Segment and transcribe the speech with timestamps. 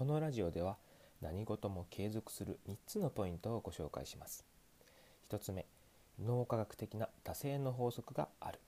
[0.00, 0.78] このラジオでは
[1.20, 4.46] 何事も継続する3つのポイントをご紹介します。
[5.30, 5.66] 1つ目
[6.24, 8.58] 脳科学的な惰性の法則がある。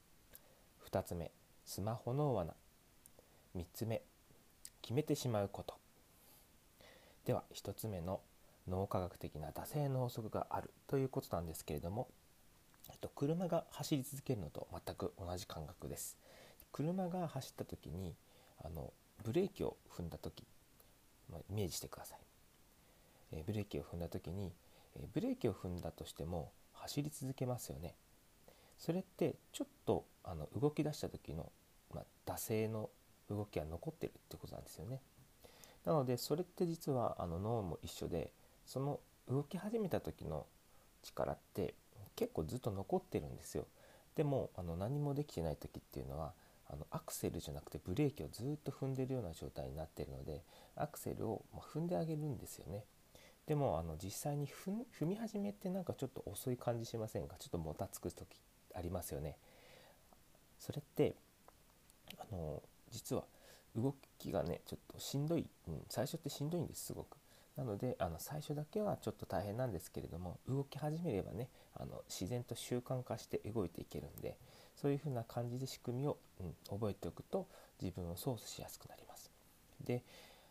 [0.90, 1.30] 2つ目
[1.64, 2.52] スマホの罠。
[3.56, 4.02] 3つ目
[4.82, 5.74] 決めてしまうこと。
[7.24, 8.20] では1つ目の
[8.68, 12.08] 脳科学的な惰性の法則があるということなんですけれども、
[12.90, 16.18] えっと、車が走り続けるのと全く同じ感覚です。
[16.72, 18.14] 車が走った時に
[18.62, 18.92] あの
[19.24, 20.44] ブレーキを踏んだ時、
[21.32, 22.18] まあ、イメージしてください、
[23.32, 24.52] えー、ブレーキを踏んだ時に、
[24.96, 27.94] えー、ブレーキを踏んだとしても走り続けますよね。
[28.78, 31.50] それってちょっとあの動き出した時の、
[31.94, 32.90] まあ、惰性の
[33.30, 35.00] 動きが残ってるってことなんですよね。
[35.84, 38.32] なのでそれって実はあの脳も一緒で
[38.66, 40.46] その動き始めた時の
[41.02, 41.74] 力って
[42.16, 43.66] 結構ずっと残ってるんですよ。
[44.16, 46.32] でもあの何もできてない時っていうのは
[46.72, 50.42] あのアクセルじゃなくてブレーキをずっと踏んでるような状態になってるので
[50.74, 51.42] アクセルを、
[51.74, 52.84] 踏んであげるんですよね。
[53.46, 57.36] でもあの実際に踏み始めってなんかちょっと遅い感じしませんか？
[57.38, 58.26] ちょっともたつく時
[58.74, 59.36] ありますよね。
[60.58, 61.14] それって
[62.18, 63.24] あの実は
[63.76, 67.16] 動きがねちょっとしんどい、うん、最初ってしんどいんですすごく。
[67.56, 74.36] なのであの最初だけはちょっと大変なんですけれども動き始めればねあの自然と習慣化して動いていけるんで
[74.80, 77.46] そういうふうな感じで仕組みを、うん、覚えておくと
[77.80, 79.30] 自分を操作しやすくなります。
[79.84, 80.02] で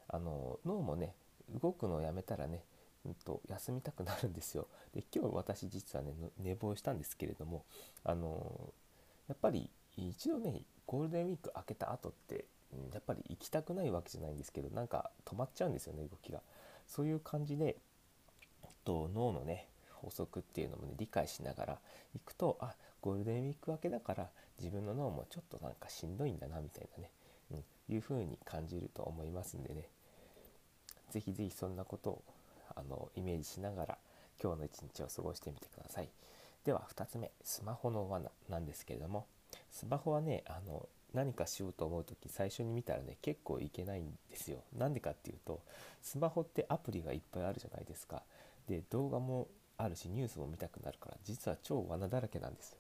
[0.08, 1.14] あの脳もね
[1.62, 2.64] 動くのをやめたらね、
[3.06, 4.68] うんと、休みたくなるんですよ。
[4.94, 7.64] で今日私実はね寝坊したんですけれども
[8.04, 8.74] あの
[9.28, 12.46] やっぱり一度ねゴールデンウィーク明けた後って
[12.94, 16.42] やっぱり行きたくないわけじゃないんですけどなんか止まっちゃうんですよね動きが。
[16.88, 17.78] そういう感じで
[18.84, 21.80] と脳のね法則っていうのもね理解しながら
[22.14, 27.10] 行くとあゴールデンウィーク明けだから自分の脳もちょっとなんかしんどいんだなみたいなね、
[27.52, 27.56] う
[27.92, 29.88] ん、いう風に感じると思いますんでね。
[31.12, 32.24] 是非是非そんなことを
[32.76, 33.98] あのイメージしながら
[34.42, 36.10] 今日の一日を過ごしてみてください。
[36.64, 39.25] では2つ目スマホの罠なんですけれども
[39.72, 44.59] スマホはねあの何かしようと思う時最初に見たらね結構いけないんですよ。
[44.78, 45.62] なんでかっていうと
[46.02, 48.24] スマホってアプリがいっぱいあるじゃないですか。
[48.68, 52.78] で動画もあるしニュースも見たくなるから実は超罠だらけなんですよ。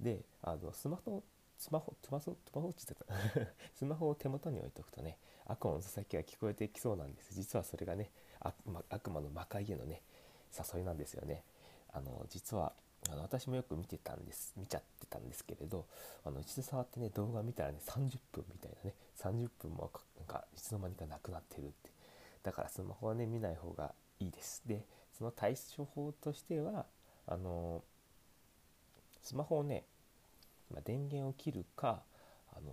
[0.00, 1.22] であのスマホ
[1.58, 3.52] スマホスマホスマホって言ってた。
[3.76, 7.34] スマホを手元に置いとくとね悪魔の佐々木が聞こえてきそうなんです。
[7.34, 10.02] 実はそれがね悪魔悪魔の魔界へのね
[10.74, 11.44] 誘いなんですよね。
[11.92, 12.72] あの実は
[13.10, 15.86] あの私もよく見てたんです見ちゃってたんですけれど
[16.24, 21.90] あの一度触ってね動画見たらね30分みたいなね30分もなんかいつの間にかなくなってるって。
[22.42, 24.62] だからスマホはね見ない方がいいです。
[24.64, 26.86] でその対処法としては
[27.26, 27.82] あの
[29.22, 29.84] スマホをね、
[30.74, 32.02] ま、電源を切るか
[32.52, 32.72] あの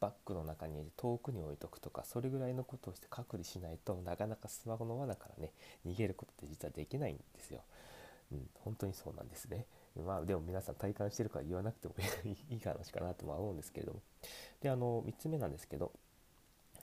[0.00, 5.52] バッグの中に遠くに置いとくとかそれぐらいのことをして隔離しないとなかなかスマホの罠からね
[5.86, 7.60] 逃げることって実はできないんですよ。
[8.32, 9.66] うん、本当にそうなんですね。
[10.06, 11.94] まあでも皆さん体感してるから言わなくても
[12.50, 14.00] いい話かなとは思うんですけれども。
[14.60, 15.92] で、あの、3つ目なんですけど、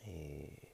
[0.04, 0.68] えー、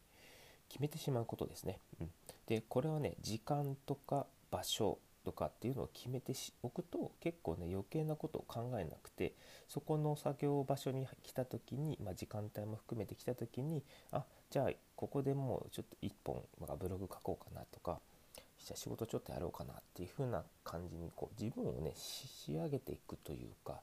[0.70, 1.80] 決めてしまうことですね。
[2.02, 2.12] うん、
[2.48, 9.34] で、これはね、時間とか場所とかっていうのを決めておくと結構ね余計なことを考えなくて
[9.68, 18.00] そこの作業場所に来た時に、まあ、時間帯も含めて来た時にあじゃあここでもうちょっと1本、まあ、ブログ書こうかなとか
[18.36, 23.82] じゃあ仕事ちょっとやろうかなっていう風な感じにこう自分をね仕上げていくというか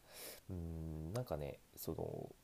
[0.49, 2.35] うんなんかねその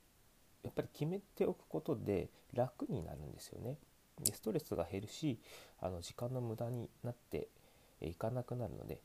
[0.63, 3.77] やっぱり決めておくことで楽になるんですよね。
[4.23, 5.39] でストレスが減るし
[5.81, 7.49] あの時間の無駄になって
[8.01, 9.01] いかなくなるので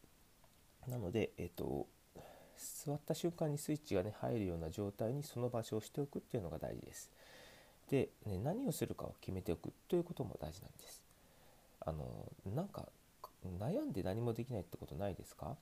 [0.88, 1.88] なので、えっ、と
[2.58, 7.10] 座った瞬間にスイッチがね入るような状態にその場所をしておくっていうのが大事です。
[7.90, 11.02] で、ね、何をするかを決めておくということも大事なんです。
[11.80, 12.88] あのなんか
[13.60, 15.56] 悩んで何もできないってことないですか？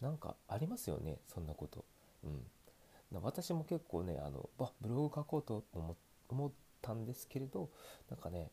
[0.00, 1.84] なんかありますよねそんなこと。
[2.24, 5.64] うん、私も結構ねあのあブログ書こうと
[6.28, 6.50] 思っ
[6.82, 7.68] たんですけれど
[8.10, 8.50] なんかね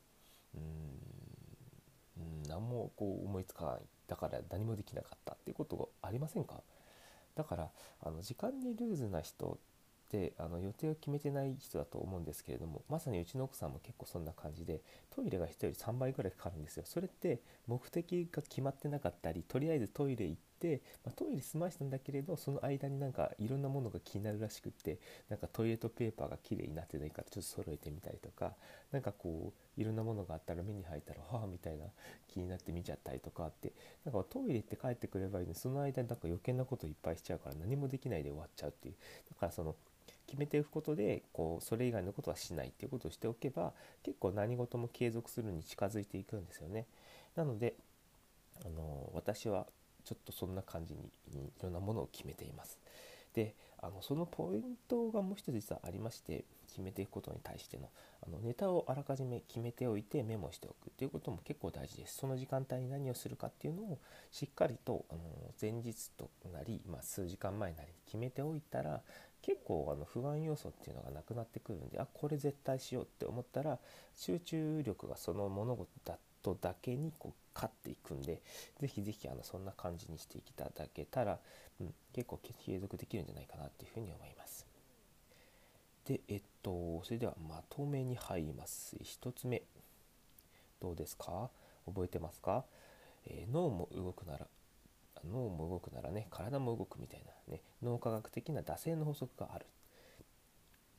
[0.56, 6.62] うん何もこう思いつかないだから何もできなかったっていうことがありませんか？
[7.36, 7.70] だから
[8.02, 9.58] あの時間にルーズな人っ
[10.10, 16.84] てあの予定を決めてない人だと思うんですけれどもまさにうちの奥さんも結構そんな感じでトイレが人より3倍ぐらいかかるんですよ。
[16.86, 20.53] それって目的が決まってなかったりとりあえずトイレ行って、
[21.06, 24.98] まあ、トイレ済ましたんだけれどその間になんかいろんなものが気になるらしくって
[25.30, 28.54] なんかトイレットペーパーが綺麗になってないからちょっと揃えてみたりとか
[28.92, 31.86] 何かこういろんなものがあったら目に入ったらはあみたいな
[32.28, 33.72] 気になって見ちゃったりとかって
[34.06, 38.96] なんかトイレって帰ってくればいいのにその間になんか余計なこといっぱいしちゃうから何もできないで終わっちゃうっていう
[39.30, 39.76] だからその
[40.28, 43.74] 決めておくことでこうそれ以外のことはしないっていうことをしておけば
[44.04, 46.86] 結構何事も継続するに近づいていくんですよね。
[47.36, 47.76] なので
[48.66, 49.68] あの私は
[50.04, 51.00] ちょっとそんな感じに
[51.36, 52.80] いろんなものを決めています。
[53.34, 57.90] であのそのポイントがもう一つ実はありまして決めていくことに対しての
[58.26, 64.00] あのネタをあらかじめ決めておいてメモしておくっていうことも結構大事ですその時間帯に何をするかっていうのを
[64.32, 65.20] しっかりとあの
[65.62, 69.02] 前日となり、まあ、数時間前なり決めておいたら
[69.42, 73.78] 結構あの不安要素っていうのがなくなってくるんであこれ絶対しようって思ったら
[74.16, 78.42] 集中力がその物事だとだけにこう勝っていくんで
[78.80, 81.40] ぜひぜひそんな感じにしていただけたら、
[81.80, 84.66] うん、結構継続できるんじゃないかなっていうふうに思います。
[86.06, 88.98] でえっとそれではまとめに入ります。
[88.98, 89.64] 1つ目。
[90.82, 91.50] どうですか？
[91.86, 92.64] 覚えてますか、
[93.26, 94.48] えー、脳も動くなら
[95.30, 99.66] 脳も動くならね体も動くみたいなね脳科学的な惰性の法則がある、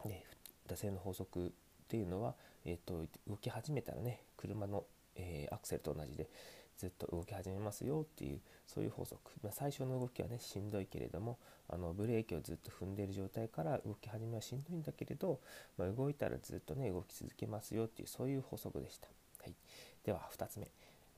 [0.07, 0.25] ね、
[0.69, 1.51] 惰性の法則っ
[1.89, 4.85] ていうのは、えーと、動き始めたらね車の、
[5.17, 6.29] えー、アクセルと同じで
[6.77, 11.39] ずっと動き始めますよっていうそういう法則、まあ、最初の動きはねしんどいけれども
[11.69, 15.41] あのブレーキをずっと踏んでいる状態から動き始めはしんどいんだけれど、
[15.79, 19.09] まあ、動いたらずっとね動き続けますよっていうそういう法則でした、
[19.43, 19.55] はい、
[20.05, 20.69] では2つ目、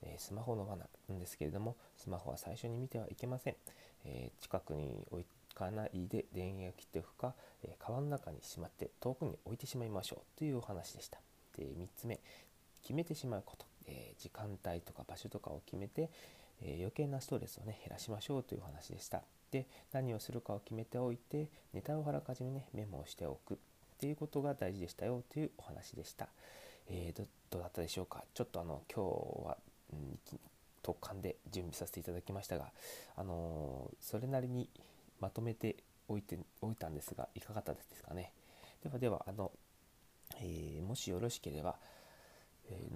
[0.03, 3.57] えー、スマホの罠なんですけれどもスマホは最初に見てはいけません、
[4.05, 7.35] えー、近くに置かないで電源を切っておくか、
[7.65, 11.19] えー、の中にしまって遠くに置いてしまいましょうというお話でした。
[11.57, 12.21] で3つ目。
[12.83, 13.76] 決めてしまうこと。
[13.87, 16.11] えー、時間帯とか場所とかを決めて、
[16.63, 19.23] えー、余計なストレスをね減らしましょうというお話でした。
[19.51, 23.57] で何をするかを決めておいてネタをあらかじめねメモをしておくっ
[23.99, 26.29] ていうことが大事でしたよというお話でした。
[26.89, 28.25] えー、どうだったでしょうか？
[28.35, 29.57] ちょっとあの今日は、
[29.93, 30.19] うん、
[30.83, 32.71] 特感で準備させていただきましたが、
[33.17, 34.69] あの、それなりに
[35.21, 35.77] まとめて
[36.09, 38.33] おいておいたんですがいかがだったですかね？
[38.85, 39.51] ではではあの、
[40.41, 41.77] えー、もしよろしければ、
[42.69, 42.95] えー、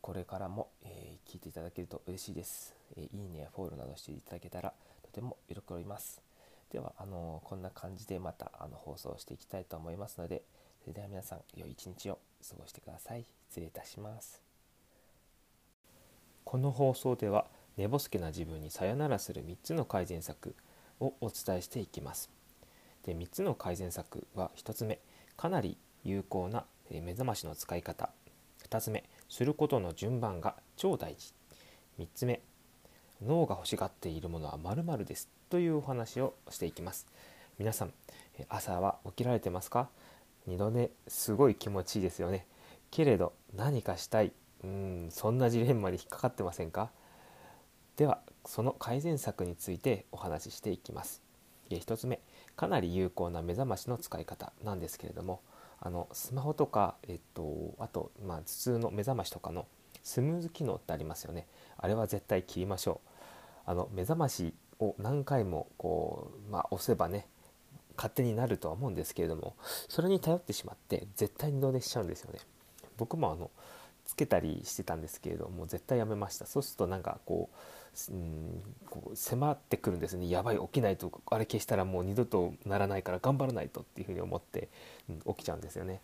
[0.00, 6.22] これからも、えー、聞いていただけると嬉しいです、えー、いいねやフォローなどしていただけたらとても喜びます。
[6.70, 10.42] ではあのこんな感じでまたあの放送していきたいと思いますので
[10.82, 12.18] それでは皆さん良い一日を
[12.48, 13.26] 過ごしてください。
[13.48, 14.40] 失礼いたします。
[16.44, 17.46] この放送では
[17.76, 20.54] 寝ぼすけな自分にさよならする3つの改善策
[21.00, 22.30] をお伝えしていきます。
[23.04, 25.00] で3つの改善策は1つ目
[25.36, 28.10] かなり有効な目覚ましの使い方。
[28.68, 31.32] 2つ目することの順番が超大事。
[31.98, 32.42] 3つ目
[33.24, 37.06] 脳が欲しがっているものは〇〇ですというお話をしていきます。
[37.58, 37.92] 皆さん
[38.48, 39.88] 朝は起きられてますか？
[40.46, 42.46] 二度寝すごい気持ちいいですよね。
[42.90, 44.32] けれど何かしたい
[44.64, 46.90] うんそんなジレンマに引っかかってませんか？
[47.96, 51.22] ではその改善策についてお話ししていきます。
[51.70, 52.20] 1つ目
[52.56, 55.40] かなり有効な目覚ましの使い方なんですけれども
[55.80, 59.66] あのスマホとか、えっと、あと、まあ、頭痛の目覚ましとかの
[60.02, 61.46] スムーズ機能ってありますよね。
[61.78, 63.08] あれは絶対切りましょう。
[63.66, 67.26] あの目覚ましを何回もこう、まあ、押せばね
[67.96, 69.54] 勝手になるとは思うんですけれども
[69.88, 72.40] それに頼ってしまって絶対二度寝しちゃうんですよね。
[72.96, 73.50] 僕もあの
[74.06, 76.46] つけたりしてたんですけれども絶対やめました。
[76.46, 77.56] そうするとなんかこう
[78.10, 80.28] うんこう迫ってくるんですね。
[80.28, 84.68] やばい起きないとあれ消したらもう二度とならないから頑張らないとっていうふうに思って、
[85.08, 86.00] うん、起きちゃうんですよね。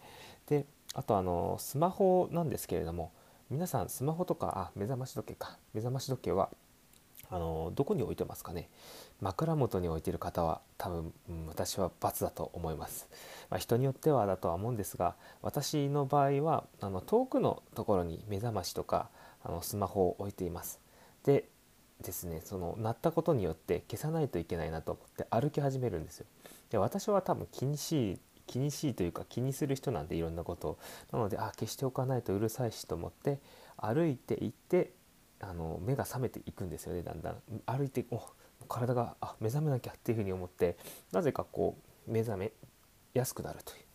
[0.49, 3.13] であとあのスマホなんですけれども
[3.51, 5.59] 皆さんスマホとかあ目覚まし時計か。
[5.75, 6.51] 目覚まし時計は
[7.31, 8.69] あのどこに置いてますかね。
[9.21, 13.09] 枕元に置いてる方は多分、うん、私は×だと思います、
[13.49, 19.09] まあ、人によってはだとは思うんですが私の場合はあの遠くのところに目覚ましとか
[19.43, 20.81] あのスマホを置いています。
[21.25, 21.49] で
[22.03, 26.27] ですねその鳴ったことによって消さないといけないなと思って歩き始めるんですよ。
[26.71, 30.79] で私は多分気にしい気にしいというか気にする人なんでいろんなことを。
[31.13, 33.39] なのであ消しておかないとうるさいしと思って
[33.77, 34.93] 歩いていって
[35.41, 37.37] あの目が覚めていくんですよねだんだん。
[37.67, 38.21] 歩いてお
[38.69, 40.77] 体があ目覚めなきゃっていうふうに思って
[41.13, 41.77] なぜかこ
[42.07, 42.53] う目覚め
[43.15, 43.87] やすくなるという。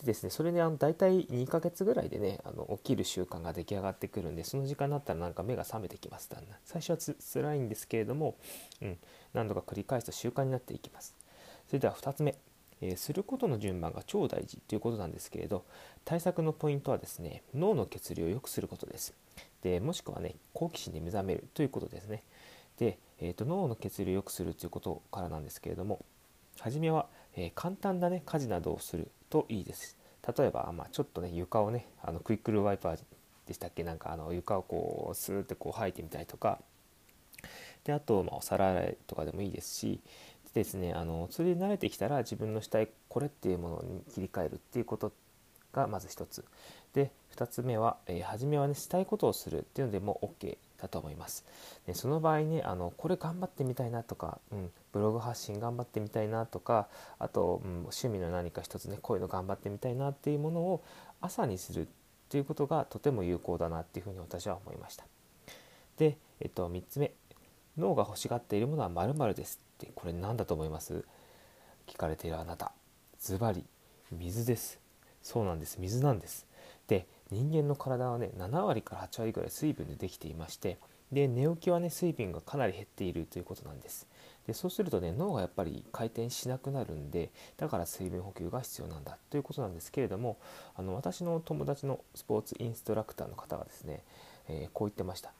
[0.00, 6.30] でですねそれであの大体2ヶ月ぐらいでねあの起きる習慣が出来上がってくるんでその時間になったらなんか目が覚めてきます。
[6.30, 6.58] だんだん。
[6.64, 8.36] 最初はつ辛いんですけれども、
[8.80, 8.98] うん、
[9.34, 11.14] 何度か繰り返すと習慣になっていきます。
[11.66, 12.34] それでは2つ目、
[12.80, 15.64] えー、することの順番が超大事ということなんですけれど
[16.04, 19.14] 対策のポイントはですね脳の血流を良くすることです。
[19.62, 22.22] でもしくはね好奇心で目覚めるということですね。
[22.78, 26.02] で、えーと、脳の血流を良くするということからなんですけれども
[26.58, 29.10] 初めは、えー、簡単なね家事などをする。
[29.30, 29.96] といいです。
[30.36, 32.98] 例えば、まあ、ちょっとね床をねあのクイックルワイパー
[33.46, 33.84] でしたっけ？
[33.84, 36.58] なんかあの床をこうスーッてこう吐いてみたりとか。
[37.84, 40.00] であと、まあ、お皿洗いとかでもいいですし。
[40.52, 45.16] でですねあのそれで慣れてきたら自分の死体これっていうものに切り替えるっていうことって
[45.72, 46.44] がまず一つ。
[46.92, 51.44] で2つ目は、えー、初めはねしたいことをするっていうのでも OK だと思います。
[51.86, 60.82] でその場合ねあのこれ頑張ってみたいなとか、うん、ブログ発信頑張ってみたいなとかあと、うん、趣味の何か一つねこういうの頑張ってみたいなっていうものを
[61.20, 61.86] 朝にするっ
[62.28, 65.04] ていうことがとても有効だなっていうふうに私は思いました。
[65.96, 67.12] で、えっと、3つ目。
[67.78, 71.04] 脳が欲しがっているものは〇〇ですってこれ何だと思います？
[71.86, 72.72] 聞かれているあなた。
[73.20, 73.64] ズバリ
[74.10, 74.79] 水です。
[75.22, 75.78] そうなんです。
[75.80, 76.46] 水なんです。
[76.86, 80.78] で人間の体はね7割から8割ぐらい水分でできていまして
[81.12, 84.06] で寝起きはね水分がかなり減っているということなんです。
[84.46, 90.38] でそうするとね脳がやっぱり回転しなくなるんでだから水分補給が必要なんだということなんですけれども
[90.74, 94.02] あの私の友達のスポーツインストラクターの方がですね、
[94.48, 95.32] えー、こう言ってました。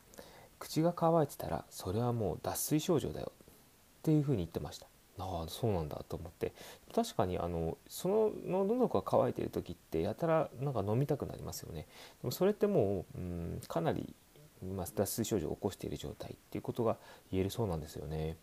[0.58, 4.89] 口が乾いてたらそれはもう脱水症状だよっていうふうに言ってました。
[5.20, 6.52] ああそうなんだと思って。
[6.94, 11.86] 確かにあのその喉が渇いてる時ってやたらなんか飲みたくなりますよね。
[12.22, 14.14] でもそれってもう、うん、かなり、
[14.62, 16.96] まあ、脱水症状を起こしている状態っていうことが
[17.30, 18.36] 言えるそうなんですよね。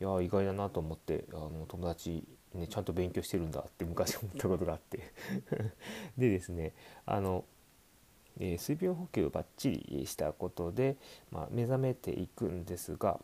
[0.00, 2.24] いや意外だなと思ってあの友達
[2.54, 5.12] ねちゃんと勉強してるんだって昔 思ったことがあって。
[6.18, 6.72] でですね
[7.06, 7.44] あの
[8.40, 10.96] えー、水分補給をバッチリしたことで、
[11.30, 13.20] まあ、目覚めていくんですが、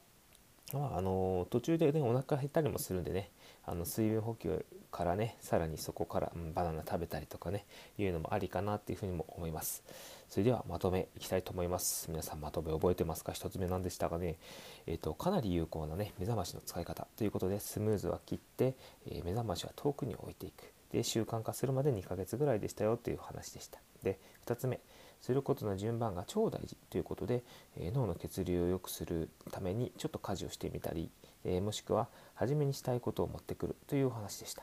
[0.73, 3.31] まあ、あの途中でねお腹減ったりもするんでね
[3.65, 7.65] あの水分補給からねさらにそこから、うん、バナナ食べたりとかね
[7.99, 9.83] いうのもありかなっていうふうにも思います。
[10.29, 12.11] それではまとめいきたいと思います。
[12.11, 14.37] 皆さんまとめ覚えてますか？1つ目なんでしたがね、
[14.87, 18.75] えーと、かなり有効なね目覚ましの使い方ということでスムーズは切って、
[19.07, 20.73] えー、目覚ましは遠くに置いていく。
[20.93, 23.79] で習慣化するまで2ヶ月ぐらいでしたよという話でした。
[24.03, 24.81] で2つ目
[25.21, 27.43] することの順番が超大事ということで、
[27.77, 31.11] え、脳の血流を良くするためにちょっと家事をしてみたり、
[31.45, 34.63] え、もしくは初めにしたいことを持ってくるというお話でした。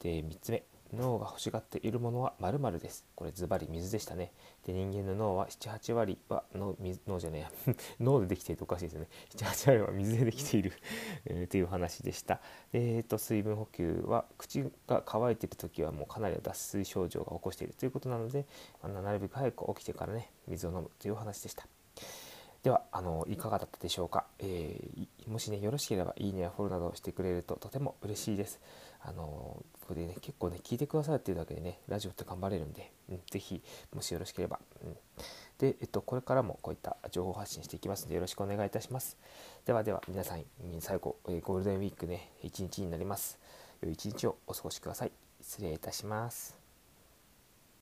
[0.00, 0.62] で3つ目
[0.94, 3.04] 脳が欲しがっているものは〇〇です。
[3.14, 4.32] これズバリ水でしたね。
[4.66, 9.08] で人間の脳は7、8割は脳脳じゃねえや 脳でできているとおかしいですよね。
[9.36, 10.72] 7、8割は水でできている、
[11.48, 12.40] という話でした。
[12.72, 18.46] えーと、水分補給は口が乾いている時はもうかなり脱水症状が起こしているということなので、
[18.82, 21.66] まあ、なるべく早く起きてからね水を飲むという話でした。
[22.62, 28.60] ではあのいかがだったでしょうか、えー、もしねよろしければいいねやフォローなどしてくれるととても嬉しいです。
[29.02, 33.62] あのここでね結構ね聞いてくださるっていうだけでねラジオって頑張れるんで、うん、ぜひ
[33.94, 34.92] もしよろしければ、うん、
[35.58, 39.16] で、えっと、これからもこういった情報発信していきますのでよろしくお願いいたします。
[39.64, 40.44] ではでは皆さん
[40.80, 43.38] 最後、えゴールデンウィークね一日になります。
[43.82, 45.12] 良い一日をお過ごしください。
[45.40, 46.59] 失礼いたします。